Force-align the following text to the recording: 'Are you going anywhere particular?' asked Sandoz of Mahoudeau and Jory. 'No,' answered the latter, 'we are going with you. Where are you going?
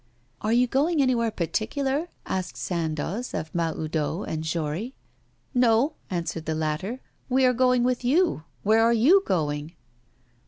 'Are 0.41 0.51
you 0.51 0.65
going 0.65 0.99
anywhere 0.99 1.29
particular?' 1.29 2.07
asked 2.25 2.57
Sandoz 2.57 3.35
of 3.35 3.53
Mahoudeau 3.53 4.23
and 4.23 4.43
Jory. 4.43 4.95
'No,' 5.53 5.93
answered 6.09 6.45
the 6.45 6.55
latter, 6.55 7.01
'we 7.29 7.45
are 7.45 7.53
going 7.53 7.83
with 7.83 8.03
you. 8.03 8.41
Where 8.63 8.81
are 8.83 8.93
you 8.93 9.21
going? 9.27 9.73